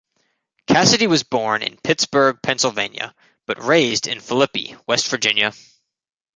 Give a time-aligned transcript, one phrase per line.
[0.65, 3.13] Cassidy was born in Pittsburgh, Pennsylvania,
[3.45, 5.53] but raised in Philippi, West Virginia.